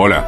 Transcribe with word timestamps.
Hola. 0.00 0.24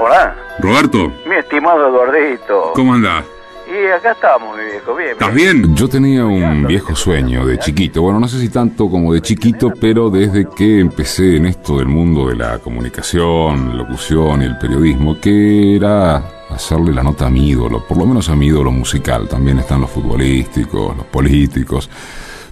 Hola. 0.00 0.34
Roberto. 0.58 1.12
Mi 1.28 1.36
estimado 1.36 1.86
Eduardito. 1.86 2.72
¿Cómo 2.74 2.92
andás? 2.92 3.24
Y 3.68 3.86
acá 3.86 4.10
estamos, 4.10 4.58
mi 4.58 4.64
viejo. 4.64 4.96
Bien. 4.96 5.10
¿Estás 5.12 5.32
bien? 5.32 5.76
Yo 5.76 5.88
tenía 5.88 6.26
un 6.26 6.66
viejo 6.66 6.96
sueño 6.96 7.46
de 7.46 7.56
chiquito. 7.60 8.02
Bueno, 8.02 8.18
no 8.18 8.26
sé 8.26 8.40
si 8.40 8.48
tanto 8.48 8.90
como 8.90 9.14
de 9.14 9.22
chiquito, 9.22 9.72
pero 9.80 10.10
desde 10.10 10.48
que 10.48 10.80
empecé 10.80 11.36
en 11.36 11.46
esto 11.46 11.78
del 11.78 11.86
mundo 11.86 12.30
de 12.30 12.34
la 12.34 12.58
comunicación, 12.58 13.78
locución 13.78 14.42
y 14.42 14.46
el 14.46 14.58
periodismo, 14.58 15.20
que 15.20 15.76
era 15.76 16.16
hacerle 16.50 16.92
la 16.92 17.04
nota 17.04 17.26
a 17.26 17.30
mi 17.30 17.48
ídolo, 17.48 17.86
por 17.86 17.98
lo 17.98 18.06
menos 18.06 18.28
a 18.28 18.34
mi 18.34 18.48
ídolo 18.48 18.72
musical. 18.72 19.28
También 19.28 19.60
están 19.60 19.82
los 19.82 19.90
futbolísticos, 19.90 20.96
los 20.96 21.06
políticos. 21.06 21.88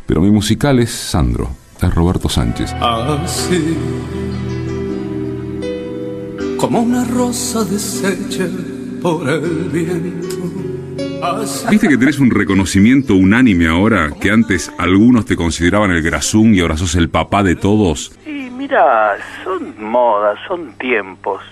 Pero 0.07 0.21
mi 0.21 0.31
musical 0.31 0.79
es 0.79 0.93
Sandro, 0.93 1.51
es 1.83 1.93
Roberto 1.93 2.29
Sánchez. 2.29 2.73
Así 2.75 3.77
como 6.61 6.81
una 6.81 7.05
rosa 7.07 7.65
deshecha 7.65 8.45
por 9.01 9.27
el 9.27 9.71
viento. 9.73 10.37
¿Viste 11.71 11.89
que 11.89 11.97
tenés 11.97 12.19
un 12.19 12.31
reconocimiento 12.31 13.15
unánime 13.15 13.67
ahora? 13.67 14.11
Que 14.21 14.31
antes 14.31 14.71
algunos 14.77 15.25
te 15.25 15.37
consideraban 15.37 15.91
el 15.91 16.03
grasún 16.03 16.55
y 16.55 16.61
ahora 16.61 16.77
sos 16.77 16.97
el 16.97 17.09
papá 17.09 17.43
de 17.43 17.57
todos. 17.57 18.13
Y 18.27 18.51
mira, 18.51 19.17
son 19.43 19.83
modas, 19.83 20.39
son 20.47 20.73
tiempos. 20.75 21.43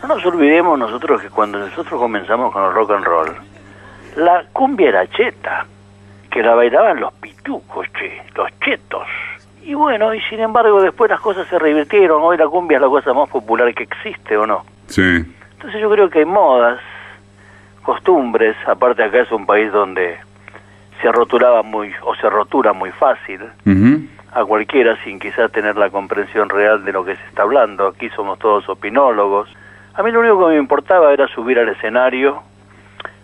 No 0.00 0.08
nos 0.08 0.24
olvidemos 0.24 0.78
nosotros 0.78 1.20
que 1.20 1.28
cuando 1.28 1.58
nosotros 1.58 2.00
comenzamos 2.00 2.50
con 2.50 2.64
el 2.64 2.72
rock 2.72 2.92
and 2.92 3.04
roll, 3.04 3.34
la 4.16 4.46
cumbia 4.54 4.88
era 4.88 5.06
cheta, 5.10 5.66
que 6.30 6.42
la 6.42 6.54
bailaban 6.54 7.00
los 7.00 7.12
pitucos, 7.14 7.86
che, 7.98 8.22
los 8.34 8.48
chetos. 8.64 9.06
Y 9.68 9.74
bueno, 9.74 10.14
y 10.14 10.20
sin 10.22 10.40
embargo 10.40 10.80
después 10.80 11.10
las 11.10 11.20
cosas 11.20 11.46
se 11.48 11.58
revirtieron, 11.58 12.22
hoy 12.22 12.38
la 12.38 12.48
cumbia 12.48 12.76
es 12.76 12.80
la 12.80 12.88
cosa 12.88 13.12
más 13.12 13.28
popular 13.28 13.74
que 13.74 13.82
existe, 13.82 14.34
¿o 14.34 14.46
no? 14.46 14.64
Sí. 14.86 15.02
Entonces 15.02 15.78
yo 15.78 15.90
creo 15.90 16.08
que 16.08 16.20
hay 16.20 16.24
modas, 16.24 16.80
costumbres, 17.82 18.56
aparte 18.66 19.02
acá 19.02 19.20
es 19.20 19.30
un 19.30 19.44
país 19.44 19.70
donde 19.70 20.16
se 21.02 21.12
rotulaba 21.12 21.62
muy, 21.62 21.92
o 22.02 22.14
se 22.14 22.30
rotura 22.30 22.72
muy 22.72 22.92
fácil 22.92 23.40
a 24.32 24.42
cualquiera 24.46 24.96
sin 25.04 25.20
quizás 25.20 25.52
tener 25.52 25.76
la 25.76 25.90
comprensión 25.90 26.48
real 26.48 26.82
de 26.82 26.92
lo 26.92 27.04
que 27.04 27.16
se 27.16 27.24
está 27.26 27.42
hablando, 27.42 27.88
aquí 27.88 28.08
somos 28.16 28.38
todos 28.38 28.66
opinólogos. 28.70 29.50
A 29.92 30.02
mí 30.02 30.10
lo 30.10 30.20
único 30.20 30.46
que 30.46 30.54
me 30.54 30.58
importaba 30.58 31.12
era 31.12 31.28
subir 31.28 31.58
al 31.58 31.68
escenario, 31.68 32.42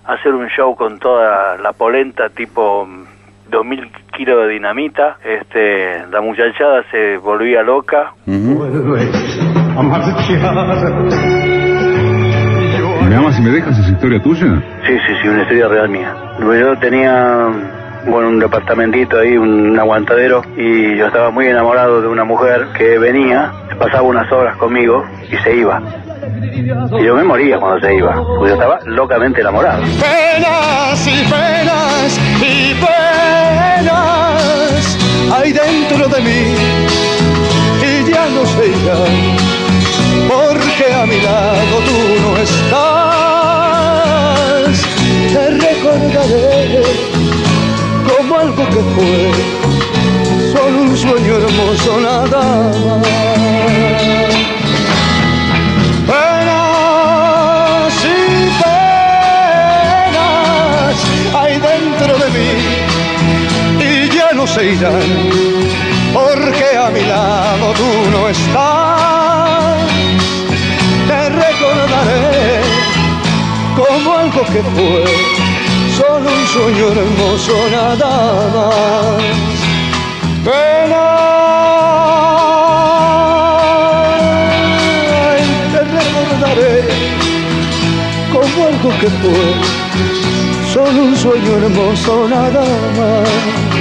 hacer 0.05 0.35
un 0.35 0.49
show 0.49 0.77
con 0.77 0.99
toda 0.99 1.57
la 1.57 1.73
polenta 1.73 2.29
tipo 2.29 2.87
2000 3.49 3.91
kilos 4.17 4.47
de 4.47 4.55
dinamita, 4.55 5.19
este, 5.25 6.07
la 6.11 6.21
muchachada 6.21 6.83
se 6.91 7.17
volvía 7.19 7.63
loca. 7.63 8.13
¿Me 8.27 8.37
amas 13.17 13.39
y 13.39 13.43
me 13.43 13.51
dejas 13.51 13.79
esa 13.79 13.91
historia 13.91 14.21
tuya? 14.23 14.47
Sí, 14.87 14.99
sí, 15.07 15.13
sí, 15.23 15.29
una 15.29 15.43
historia 15.43 15.69
real 15.69 15.89
mía. 15.89 16.15
Yo 16.41 16.77
tenía 16.79 17.49
bueno, 18.07 18.29
un 18.29 18.39
departamentito 18.39 19.19
ahí, 19.19 19.37
un 19.37 19.79
aguantadero, 19.79 20.43
y 20.57 20.97
yo 20.97 21.07
estaba 21.07 21.31
muy 21.31 21.47
enamorado 21.47 22.03
de 22.03 22.09
una 22.09 22.25
mujer 22.25 22.69
que 22.77 22.99
venía, 22.99 23.51
pasaba 23.79 24.03
unas 24.03 24.31
horas 24.31 24.57
conmigo 24.57 25.05
y 25.31 25.37
se 25.39 25.57
iba. 25.57 25.81
Y 26.99 27.05
yo 27.05 27.15
me 27.15 27.25
moría 27.25 27.59
cuando 27.59 27.87
se 27.87 27.95
iba, 27.95 28.15
porque 28.15 28.49
yo 28.49 28.55
estaba 28.55 28.79
locamente 28.87 29.41
enamorado. 29.41 29.83
Penas 29.83 31.04
de 35.97 36.21
mí 36.21 36.55
y 37.83 38.11
ya 38.11 38.27
no 38.29 38.45
sé 38.45 38.73
ya, 38.85 38.99
porque 40.29 40.93
a 40.93 41.07
mi 41.07 41.21
lado 41.21 41.79
tú 41.87 41.97
no 42.21 42.37
estás. 42.37 42.75
Te 45.33 45.51
recordaré 45.51 46.83
como 48.09 48.31
algo 48.39 48.65
que 48.71 48.83
fue, 48.95 49.31
solo 50.53 50.77
un 50.83 50.97
sueño 50.97 51.33
hermoso 51.37 52.01
nada 52.01 52.43
más. 52.99 53.34
Porque 66.13 66.77
a 66.79 66.89
mi 66.91 67.01
lado 67.01 67.73
tú 67.73 68.11
no 68.13 68.29
estás. 68.29 69.79
Te 71.09 71.29
recordaré 71.29 72.61
como 73.75 74.17
algo 74.17 74.43
que 74.53 74.63
fue, 74.75 75.05
solo 75.97 76.31
un 76.31 76.47
sueño 76.47 76.87
hermoso 76.93 77.55
nada 77.73 78.13
más. 78.55 79.23
Penas, 80.45 81.15
te 85.73 85.81
recordaré 85.99 86.75
como 88.33 88.57
algo 88.69 88.91
que 89.01 89.09
fue, 89.21 89.47
solo 90.73 90.99
un 91.03 91.17
sueño 91.17 91.53
hermoso 91.57 92.29
nada 92.29 92.65
más. 92.97 93.74